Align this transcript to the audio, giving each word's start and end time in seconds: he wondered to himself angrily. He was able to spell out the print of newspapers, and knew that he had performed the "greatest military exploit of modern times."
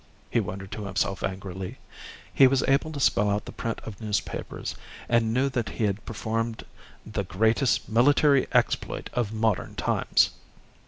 he 0.31 0.39
wondered 0.39 0.71
to 0.71 0.85
himself 0.85 1.21
angrily. 1.21 1.77
He 2.33 2.47
was 2.47 2.63
able 2.63 2.91
to 2.91 2.99
spell 2.99 3.29
out 3.29 3.45
the 3.45 3.51
print 3.51 3.79
of 3.83 4.01
newspapers, 4.01 4.73
and 5.07 5.31
knew 5.31 5.47
that 5.49 5.69
he 5.69 5.83
had 5.83 6.03
performed 6.07 6.65
the 7.05 7.23
"greatest 7.23 7.87
military 7.87 8.47
exploit 8.51 9.11
of 9.13 9.31
modern 9.31 9.75
times." 9.75 10.31